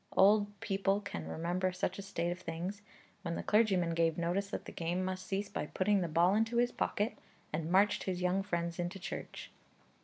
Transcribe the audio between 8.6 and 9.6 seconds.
into church.'